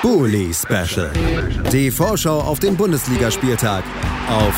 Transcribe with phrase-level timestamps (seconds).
[0.00, 1.10] Bully Special.
[1.72, 3.82] Die Vorschau auf den Bundesligaspieltag
[4.28, 4.54] auf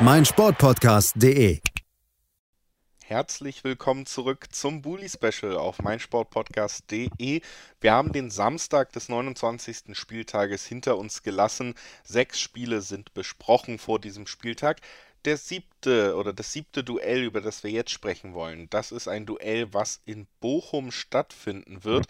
[0.00, 1.60] meinsportpodcast.de.
[3.04, 7.42] Herzlich willkommen zurück zum Bully Special auf meinsportpodcast.de.
[7.80, 9.94] Wir haben den Samstag des 29.
[9.94, 11.74] Spieltages hinter uns gelassen.
[12.02, 14.80] Sechs Spiele sind besprochen vor diesem Spieltag
[15.24, 19.26] der siebte oder das siebte Duell, über das wir jetzt sprechen wollen, das ist ein
[19.26, 22.06] Duell, was in Bochum stattfinden wird.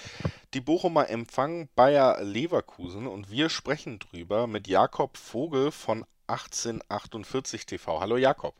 [0.55, 8.01] Die Bochumer empfangen Bayer Leverkusen und wir sprechen drüber mit Jakob Vogel von 1848 TV.
[8.01, 8.55] Hallo Jakob.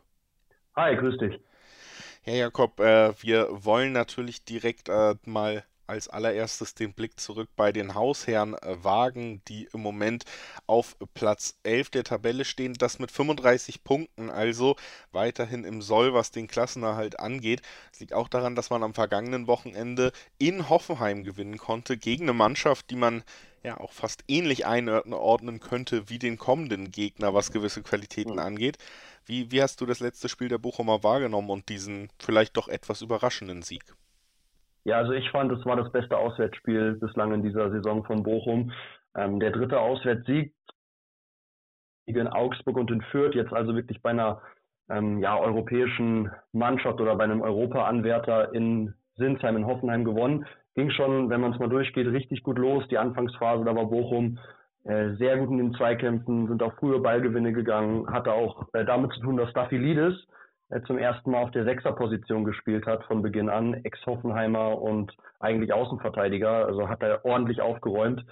[0.77, 1.41] Hi, grüß dich.
[2.25, 7.73] Ja, Jakob, äh, wir wollen natürlich direkt äh, mal als allererstes den Blick zurück bei
[7.73, 10.25] den Hausherren äh, wagen, die im Moment
[10.69, 12.75] auf Platz 11 der Tabelle stehen.
[12.75, 14.77] Das mit 35 Punkten, also
[15.11, 17.63] weiterhin im Soll, was den Klassenerhalt angeht.
[17.93, 22.35] Es liegt auch daran, dass man am vergangenen Wochenende in Hoffenheim gewinnen konnte gegen eine
[22.35, 23.25] Mannschaft, die man
[23.65, 28.39] ja auch fast ähnlich einordnen könnte wie den kommenden Gegner, was gewisse Qualitäten mhm.
[28.39, 28.79] angeht.
[29.27, 33.03] Wie, wie hast du das letzte Spiel der Bochumer wahrgenommen und diesen vielleicht doch etwas
[33.03, 33.83] überraschenden Sieg?
[34.85, 38.73] Ja, also ich fand, es war das beste Auswärtsspiel bislang in dieser Saison von Bochum.
[39.15, 40.55] Ähm, der dritte Auswärtssieg
[42.07, 44.41] in Augsburg und in Fürth, jetzt also wirklich bei einer
[44.89, 50.47] ähm, ja, europäischen Mannschaft oder bei einem Europa-Anwärter in Sinsheim, in Hoffenheim gewonnen.
[50.75, 52.87] Ging schon, wenn man es mal durchgeht, richtig gut los.
[52.89, 54.39] Die Anfangsphase, da war Bochum
[54.85, 59.13] äh, sehr gut in den Zweikämpfen, sind auch frühe Ballgewinne gegangen, hatte auch äh, damit
[59.13, 60.15] zu tun, dass Staphylidis
[60.87, 66.67] zum ersten Mal auf der Sechserposition gespielt hat von Beginn an, Ex-Hoffenheimer und eigentlich Außenverteidiger,
[66.67, 68.25] also hat er ordentlich aufgeräumt.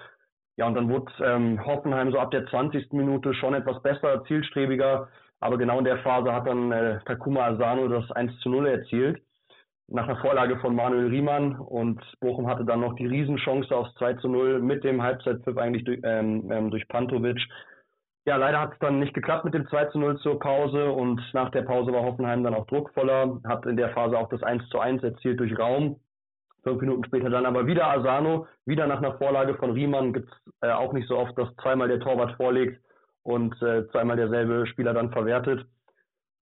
[0.56, 2.92] Ja, und dann wurde ähm, Hoffenheim so ab der 20.
[2.92, 5.08] Minute schon etwas besser, zielstrebiger,
[5.40, 9.22] aber genau in der Phase hat dann äh, Takuma Asano das 1 zu 0 erzielt,
[9.90, 14.14] nach einer Vorlage von Manuel Riemann und Bochum hatte dann noch die Riesenchance aufs 2
[14.14, 17.40] zu 0 mit dem Halbzeitpfiff eigentlich durch, ähm, ähm, durch Pantovic
[18.28, 21.18] ja, leider hat es dann nicht geklappt mit dem 2 zu 0 zur Pause und
[21.32, 24.68] nach der Pause war Hoffenheim dann auch druckvoller, hat in der Phase auch das 1
[24.68, 25.98] zu 1 erzielt durch Raum.
[26.62, 30.52] Fünf Minuten später dann aber wieder Asano, wieder nach einer Vorlage von Riemann, gibt es
[30.60, 32.78] äh, auch nicht so oft, dass zweimal der Torwart vorlegt
[33.22, 35.64] und äh, zweimal derselbe Spieler dann verwertet.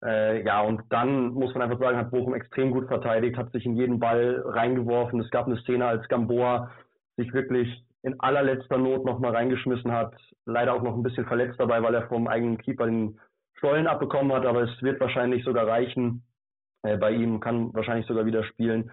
[0.01, 3.65] Äh, ja, und dann muss man einfach sagen, hat Bochum extrem gut verteidigt, hat sich
[3.65, 5.19] in jeden Ball reingeworfen.
[5.19, 6.71] Es gab eine Szene, als Gamboa
[7.17, 10.13] sich wirklich in allerletzter Not nochmal reingeschmissen hat.
[10.45, 13.19] Leider auch noch ein bisschen verletzt dabei, weil er vom eigenen Keeper den
[13.57, 16.23] Stollen abbekommen hat, aber es wird wahrscheinlich sogar reichen.
[16.83, 18.91] Äh, bei ihm kann wahrscheinlich sogar wieder spielen.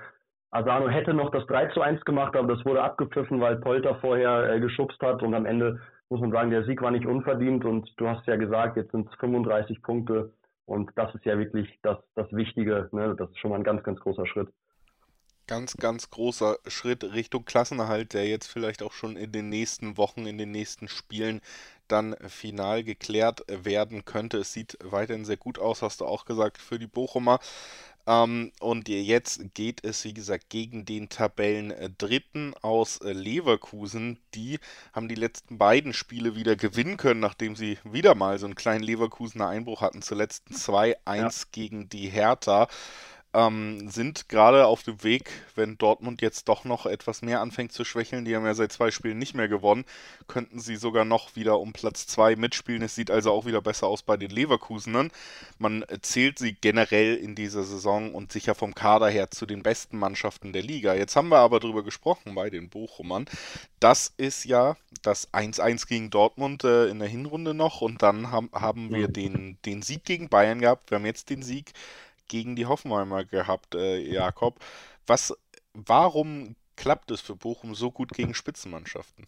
[0.52, 4.48] Asano hätte noch das 3 zu 1 gemacht, aber das wurde abgepfiffen, weil Polter vorher
[4.48, 7.88] äh, geschubst hat und am Ende muss man sagen, der Sieg war nicht unverdient und
[7.96, 10.32] du hast ja gesagt, jetzt sind es 35 Punkte
[10.66, 12.88] und das ist ja wirklich das, das Wichtige.
[12.92, 13.14] Ne?
[13.16, 14.48] Das ist schon mal ein ganz, ganz großer Schritt
[15.50, 20.24] ganz, ganz großer Schritt Richtung Klassenerhalt, der jetzt vielleicht auch schon in den nächsten Wochen,
[20.24, 21.40] in den nächsten Spielen
[21.88, 24.38] dann final geklärt werden könnte.
[24.38, 27.40] Es sieht weiterhin sehr gut aus, hast du auch gesagt, für die Bochumer.
[28.06, 34.20] Ähm, und jetzt geht es, wie gesagt, gegen den Tabellen Dritten aus Leverkusen.
[34.36, 34.60] Die
[34.92, 38.84] haben die letzten beiden Spiele wieder gewinnen können, nachdem sie wieder mal so einen kleinen
[38.84, 40.00] Leverkusener Einbruch hatten.
[40.00, 41.30] Zuletzt 2-1 ja.
[41.50, 42.68] gegen die Hertha
[43.32, 47.84] ähm, sind gerade auf dem Weg, wenn Dortmund jetzt doch noch etwas mehr anfängt zu
[47.84, 49.84] schwächeln, die haben ja seit zwei Spielen nicht mehr gewonnen,
[50.26, 52.82] könnten sie sogar noch wieder um Platz zwei mitspielen.
[52.82, 55.12] Es sieht also auch wieder besser aus bei den Leverkusenern.
[55.58, 59.98] Man zählt sie generell in dieser Saison und sicher vom Kader her zu den besten
[59.98, 60.94] Mannschaften der Liga.
[60.94, 63.26] Jetzt haben wir aber darüber gesprochen bei den Bochumern.
[63.78, 68.50] Das ist ja das 1-1 gegen Dortmund äh, in der Hinrunde noch und dann haben,
[68.52, 70.90] haben wir den, den Sieg gegen Bayern gehabt.
[70.90, 71.72] Wir haben jetzt den Sieg
[72.30, 74.60] gegen die Hoffenheimer gehabt, äh, Jakob.
[75.06, 75.36] Was,
[75.74, 79.26] warum klappt es für Bochum so gut gegen Spitzenmannschaften?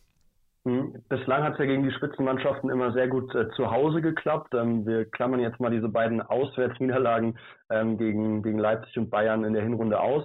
[0.64, 4.54] Hm, bislang hat es ja gegen die Spitzenmannschaften immer sehr gut äh, zu Hause geklappt.
[4.54, 7.36] Ähm, wir klammern jetzt mal diese beiden Auswärtsniederlagen
[7.68, 10.24] ähm, gegen, gegen Leipzig und Bayern in der Hinrunde aus.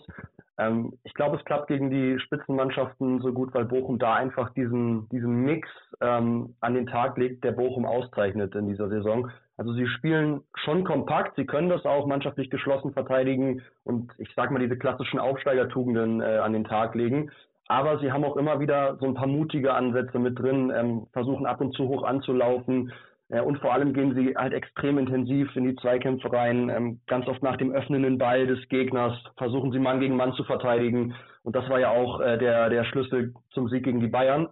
[0.60, 5.10] Ähm, ich glaube, es klappt gegen die Spitzenmannschaften so gut, weil Bochum da einfach diesen,
[5.10, 5.68] diesen Mix
[6.02, 9.32] ähm, an den Tag legt, der Bochum auszeichnet in dieser Saison.
[9.58, 14.52] Also sie spielen schon kompakt, sie können das auch mannschaftlich geschlossen verteidigen und ich sag
[14.52, 17.32] mal diese klassischen Aufsteigertugenden äh, an den Tag legen.
[17.68, 21.46] Aber sie haben auch immer wieder so ein paar mutige Ansätze mit drin, ähm, versuchen
[21.46, 22.94] ab und zu hoch anzulaufen,
[23.30, 26.70] äh, und vor allem gehen sie halt extrem intensiv in die Zweikämpfe rein.
[26.70, 30.44] Ähm, ganz oft nach dem öffnenden Ball des Gegners versuchen sie Mann gegen Mann zu
[30.44, 31.14] verteidigen.
[31.44, 34.50] Und das war ja auch äh, der, der Schlüssel zum Sieg gegen die Bayern.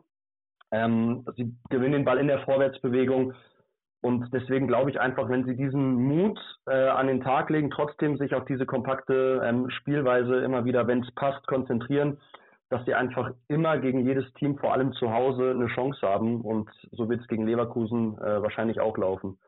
[0.72, 3.34] Ähm, sie gewinnen den Ball in der Vorwärtsbewegung.
[4.06, 8.18] Und deswegen glaube ich einfach, wenn sie diesen Mut äh, an den Tag legen, trotzdem
[8.18, 12.20] sich auf diese kompakte ähm, Spielweise immer wieder, wenn es passt, konzentrieren,
[12.70, 16.42] dass sie einfach immer gegen jedes Team, vor allem zu Hause, eine Chance haben.
[16.42, 19.40] Und so wird es gegen Leverkusen äh, wahrscheinlich auch laufen.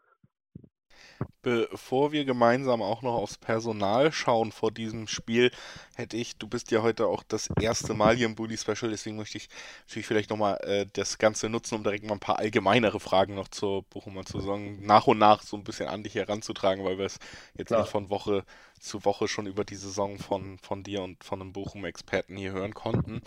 [1.47, 5.49] Bevor wir gemeinsam auch noch aufs Personal schauen vor diesem Spiel,
[5.95, 9.15] hätte ich, du bist ja heute auch das erste Mal hier im Bully Special, deswegen
[9.15, 9.47] möchte ich
[9.87, 13.47] natürlich vielleicht nochmal äh, das Ganze nutzen, um direkt mal ein paar allgemeinere Fragen noch
[13.47, 17.17] zur Bochumer Saison nach und nach so ein bisschen an dich heranzutragen, weil wir es
[17.57, 17.83] jetzt Klar.
[17.83, 18.43] nicht von Woche
[18.79, 22.73] zu Woche schon über die Saison von, von dir und von einem Bochum-Experten hier hören
[22.73, 23.21] konnten.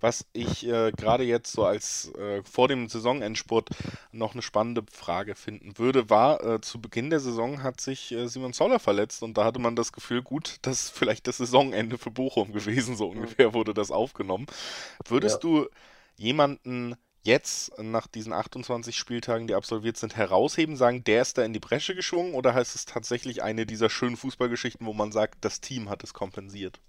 [0.00, 3.70] Was ich äh, gerade jetzt so als äh, vor dem Saisonendspurt
[4.12, 8.28] noch eine spannende Frage finden würde, war, äh, zu Beginn der Saison hat sich äh,
[8.28, 11.98] Simon Zoller verletzt und da hatte man das Gefühl, gut, das ist vielleicht das Saisonende
[11.98, 14.46] für Bochum gewesen, so ungefähr wurde das aufgenommen.
[15.08, 15.50] Würdest ja.
[15.50, 15.68] du
[16.16, 21.52] jemanden jetzt nach diesen 28 Spieltagen, die absolviert sind, herausheben, sagen, der ist da in
[21.52, 25.60] die Bresche geschwungen oder heißt es tatsächlich eine dieser schönen Fußballgeschichten, wo man sagt, das
[25.60, 26.80] Team hat es kompensiert?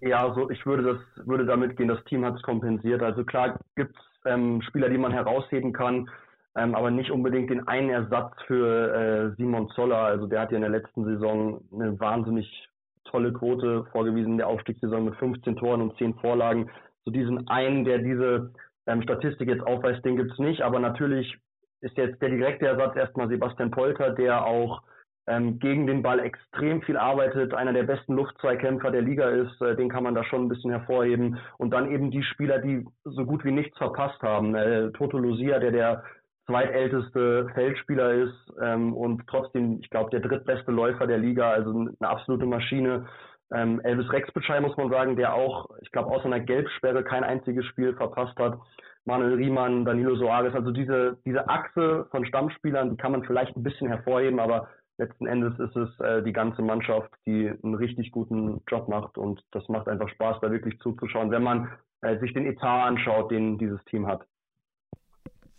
[0.00, 3.02] Ja, also ich würde das würde damit gehen, das Team hat es kompensiert.
[3.02, 6.08] Also klar gibt es ähm, Spieler, die man herausheben kann,
[6.56, 10.02] ähm, aber nicht unbedingt den einen Ersatz für äh, Simon Zoller.
[10.02, 12.68] Also der hat ja in der letzten Saison eine wahnsinnig
[13.04, 16.70] tolle Quote vorgewiesen, in der Aufstiegssaison mit 15 Toren und 10 Vorlagen.
[17.04, 18.52] So diesen einen, der diese
[18.86, 20.62] ähm, Statistik jetzt aufweist, den gibt's nicht.
[20.62, 21.36] Aber natürlich
[21.80, 24.82] ist jetzt der direkte Ersatz erstmal Sebastian Polter, der auch
[25.28, 29.76] ähm, gegen den Ball extrem viel arbeitet, einer der besten Luftzweikämpfer der Liga ist, äh,
[29.76, 31.38] den kann man da schon ein bisschen hervorheben.
[31.58, 34.54] Und dann eben die Spieler, die so gut wie nichts verpasst haben.
[34.54, 36.02] Äh, Toto Lucia, der der
[36.48, 41.94] zweitälteste Feldspieler ist ähm, und trotzdem, ich glaube, der drittbeste Läufer der Liga, also eine
[42.00, 43.06] absolute Maschine.
[43.54, 47.64] Ähm, Elvis Rexbeschei muss man sagen, der auch, ich glaube, außer einer Gelbsperre kein einziges
[47.66, 48.58] Spiel verpasst hat.
[49.04, 53.62] Manuel Riemann, Danilo Soares, also diese, diese Achse von Stammspielern, die kann man vielleicht ein
[53.62, 54.68] bisschen hervorheben, aber
[54.98, 59.42] letzten Endes ist es äh, die ganze Mannschaft, die einen richtig guten Job macht und
[59.52, 61.70] das macht einfach Spaß, da wirklich zuzuschauen, wenn man
[62.02, 64.26] äh, sich den Etat anschaut, den dieses Team hat.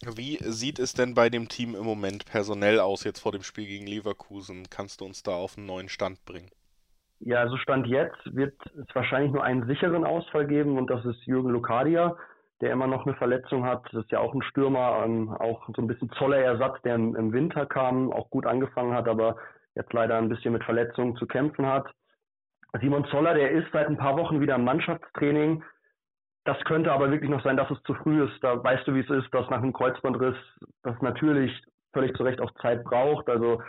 [0.01, 3.66] Wie sieht es denn bei dem Team im Moment personell aus, jetzt vor dem Spiel
[3.66, 4.68] gegen Leverkusen?
[4.69, 6.50] Kannst du uns da auf einen neuen Stand bringen?
[7.19, 11.25] Ja, also Stand jetzt wird es wahrscheinlich nur einen sicheren Ausfall geben und das ist
[11.25, 12.16] Jürgen Lokadia,
[12.62, 13.84] der immer noch eine Verletzung hat.
[13.92, 17.18] Das ist ja auch ein Stürmer, ähm, auch so ein bisschen zoller Ersatz, der im,
[17.18, 19.36] im, Winter kam, auch gut angefangen hat, aber
[19.75, 21.88] jetzt leider ein bisschen mit Verletzungen zu kämpfen hat.
[22.80, 25.63] Simon Zoller, der ist seit ein paar Wochen wieder im Mannschaftstraining.
[26.45, 28.44] Das könnte aber wirklich noch sein, dass es zu früh ist.
[28.44, 30.38] Da weißt du, wie es ist, dass nach einem Kreuzbandriss
[30.83, 31.51] das natürlich
[31.94, 33.30] völlig zu Recht auch Zeit braucht.
[33.30, 33.62] Also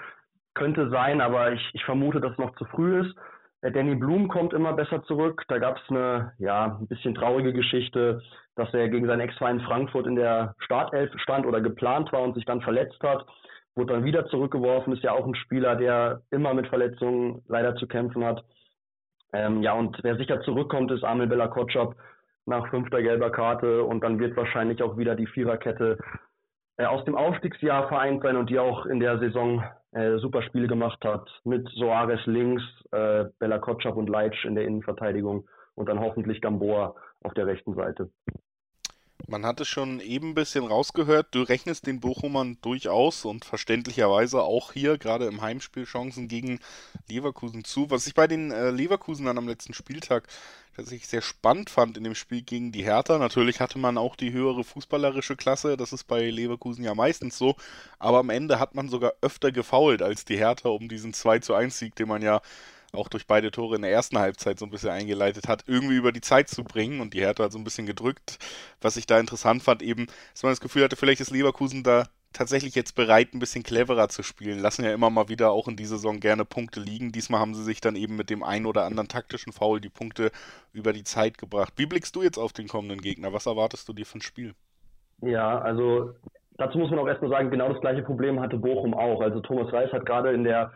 [0.55, 3.15] könnte sein, aber ich, ich vermute, dass es noch zu früh ist.
[3.63, 5.43] Der Danny Blum kommt immer besser zurück.
[5.49, 8.23] Da gab es eine, ja, ein bisschen traurige Geschichte,
[8.57, 12.47] dass er gegen seinen Ex-Verein Frankfurt in der Startelf stand oder geplant war und sich
[12.47, 13.27] dann verletzt hat.
[13.75, 14.95] Wurde dann wieder zurückgeworfen.
[14.95, 18.43] Ist ja auch ein Spieler, der immer mit Verletzungen leider zu kämpfen hat.
[19.33, 21.95] Ähm, ja, und wer sicher zurückkommt, ist Amel Bella Kotschap
[22.47, 25.99] nach fünfter gelber Karte und dann wird wahrscheinlich auch wieder die Viererkette
[26.77, 30.67] äh, aus dem Aufstiegsjahr vereint sein und die auch in der Saison äh, super Spiele
[30.67, 31.29] gemacht hat.
[31.45, 36.95] Mit Soares links, äh, Bella Kotschap und Leitsch in der Innenverteidigung und dann hoffentlich Gamboa
[37.23, 38.11] auf der rechten Seite.
[39.31, 44.43] Man hat es schon eben ein bisschen rausgehört, du rechnest den Bochumern durchaus und verständlicherweise
[44.43, 46.59] auch hier gerade im Heimspiel Chancen gegen
[47.09, 47.93] Leverkusen zu.
[47.93, 50.27] Was ich bei den äh, Leverkusenern am letzten Spieltag
[50.75, 53.19] tatsächlich sehr spannend fand in dem Spiel gegen die Hertha.
[53.19, 57.55] Natürlich hatte man auch die höhere fußballerische Klasse, das ist bei Leverkusen ja meistens so,
[58.01, 61.55] aber am Ende hat man sogar öfter gefault als die Hertha um diesen 2 zu
[61.55, 62.43] 1 Sieg, den man ja
[62.93, 66.13] auch durch beide Tore in der ersten Halbzeit so ein bisschen eingeleitet hat, irgendwie über
[66.13, 67.01] die Zeit zu bringen.
[67.01, 68.39] Und die Hertha hat so ein bisschen gedrückt.
[68.81, 72.09] Was ich da interessant fand, eben, dass man das Gefühl hatte, vielleicht ist Leverkusen da
[72.33, 74.61] tatsächlich jetzt bereit, ein bisschen cleverer zu spielen.
[74.61, 77.13] Lassen ja immer mal wieder auch in dieser Saison gerne Punkte liegen.
[77.13, 80.31] Diesmal haben sie sich dann eben mit dem einen oder anderen taktischen Foul die Punkte
[80.73, 81.73] über die Zeit gebracht.
[81.77, 83.33] Wie blickst du jetzt auf den kommenden Gegner?
[83.33, 84.55] Was erwartest du dir von Spiel?
[85.23, 86.15] Ja, also
[86.57, 89.21] dazu muss man auch erstmal sagen, genau das gleiche Problem hatte Bochum auch.
[89.21, 90.73] Also Thomas Reis hat gerade in der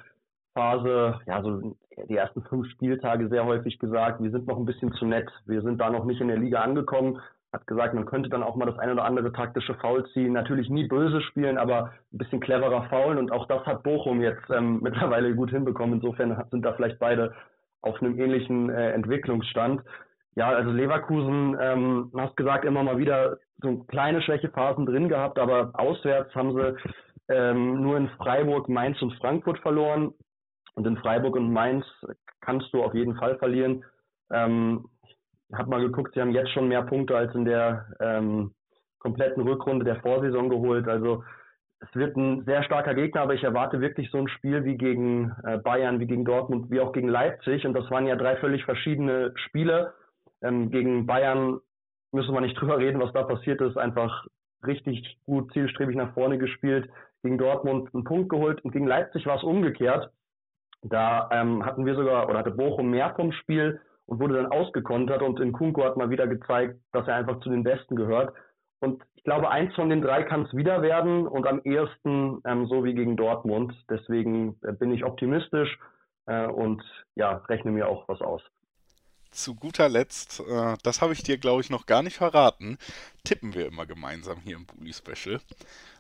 [0.55, 1.77] Phase, ja, so
[2.09, 5.29] die ersten fünf Spieltage sehr häufig gesagt, wir sind noch ein bisschen zu nett.
[5.47, 7.21] Wir sind da noch nicht in der Liga angekommen.
[7.53, 10.33] Hat gesagt, man könnte dann auch mal das ein oder andere taktische Foul ziehen.
[10.33, 13.19] Natürlich nie böse spielen, aber ein bisschen cleverer faulen.
[13.19, 15.97] Und auch das hat Bochum jetzt ähm, mittlerweile gut hinbekommen.
[16.01, 17.33] Insofern sind da vielleicht beide
[17.83, 19.83] auf einem ähnlichen äh, Entwicklungsstand.
[20.37, 25.71] Ja, also Leverkusen, ähm, hast gesagt, immer mal wieder so kleine Schwächephasen drin gehabt, aber
[25.75, 26.77] auswärts haben sie
[27.29, 30.13] ähm, nur in Freiburg, Mainz und Frankfurt verloren.
[30.75, 31.85] Und in Freiburg und Mainz
[32.41, 33.85] kannst du auf jeden Fall verlieren.
[34.33, 35.17] Ähm, ich
[35.57, 38.55] habe mal geguckt, sie haben jetzt schon mehr Punkte als in der ähm,
[38.99, 40.89] kompletten Rückrunde der Vorsaison geholt.
[40.89, 41.23] Also
[41.81, 45.33] es wird ein sehr starker Gegner, aber ich erwarte wirklich so ein Spiel wie gegen
[45.45, 47.67] äh, Bayern, wie gegen Dortmund, wie auch gegen Leipzig.
[47.67, 49.95] Und das waren ja drei völlig verschiedene Spiele.
[50.43, 51.61] Ähm, gegen Bayern
[52.13, 53.77] müssen wir nicht drüber reden, was da passiert ist.
[53.77, 54.27] Einfach
[54.67, 56.89] richtig gut zielstrebig nach vorne gespielt,
[57.23, 60.11] gegen Dortmund einen Punkt geholt und gegen Leipzig war es umgekehrt.
[60.85, 65.23] Da ähm, hatten wir sogar, oder hatte Bochum mehr vom Spiel und wurde dann ausgekontert
[65.23, 68.35] und in Kunko hat mal wieder gezeigt, dass er einfach zu den Besten gehört.
[68.81, 72.67] Und ich glaube, eins von den drei kann es wieder werden und am ehesten ähm,
[72.67, 73.75] so wie gegen Dortmund.
[73.89, 75.79] Deswegen äh, bin ich optimistisch
[76.27, 76.83] äh, und
[77.15, 78.43] ja, rechne mir auch was aus.
[79.35, 82.79] Zu guter Letzt, äh, das habe ich dir, glaube ich, noch gar nicht verraten,
[83.25, 85.41] tippen wir immer gemeinsam hier im Bully Special.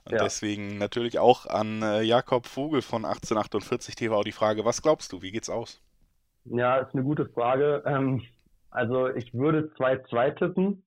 [0.04, 0.22] Und ja.
[0.22, 5.22] deswegen natürlich auch an äh, Jakob Vogel von 1848 TV die Frage, was glaubst du,
[5.22, 5.82] wie geht's aus?
[6.44, 7.82] Ja, ist eine gute Frage.
[7.86, 8.22] Ähm,
[8.70, 10.84] also ich würde 2-2 tippen.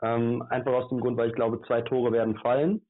[0.00, 2.82] Ähm, einfach aus dem Grund, weil ich glaube, zwei Tore werden fallen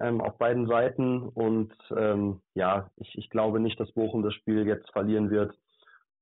[0.00, 1.20] ähm, auf beiden Seiten.
[1.28, 5.54] Und ähm, ja, ich, ich glaube nicht, dass Bochum das Spiel jetzt verlieren wird.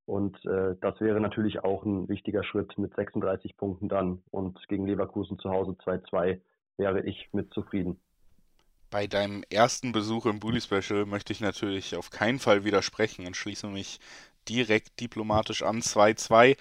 [0.07, 4.23] Und äh, das wäre natürlich auch ein wichtiger Schritt mit 36 Punkten dann.
[4.31, 6.41] Und gegen Leverkusen zu Hause 2-2
[6.77, 8.01] wäre ich mit zufrieden.
[8.91, 13.37] Bei deinem ersten Besuch im Bully Special möchte ich natürlich auf keinen Fall widersprechen und
[13.37, 14.01] schließe mich
[14.49, 15.81] direkt diplomatisch an.
[15.81, 16.57] 2-2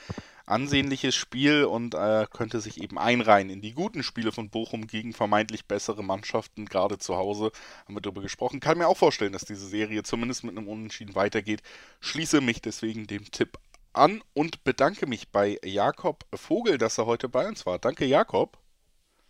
[0.50, 5.14] ansehnliches Spiel und äh, könnte sich eben einreihen in die guten Spiele von Bochum gegen
[5.14, 7.52] vermeintlich bessere Mannschaften, gerade zu Hause,
[7.86, 8.60] haben wir darüber gesprochen.
[8.60, 11.62] Kann mir auch vorstellen, dass diese Serie zumindest mit einem Unentschieden weitergeht.
[12.00, 13.58] Schließe mich deswegen dem Tipp
[13.94, 17.80] an und bedanke mich bei Jakob Vogel, dass er heute bei uns war.
[17.80, 18.58] Danke, Jakob.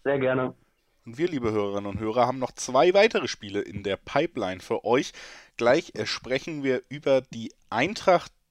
[0.03, 0.53] Sehr gerne.
[1.05, 4.85] Und wir, liebe Hörerinnen und Hörer, haben noch zwei weitere Spiele in der Pipeline für
[4.85, 5.11] euch.
[5.57, 8.31] Gleich sprechen wir über die Eintracht